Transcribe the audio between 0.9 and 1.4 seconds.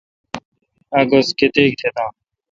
اک گز